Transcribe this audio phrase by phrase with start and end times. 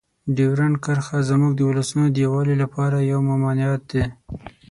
[0.35, 4.03] ډیورنډ کرښه زموږ د ولسونو د یووالي لپاره یوه ممانعت ده.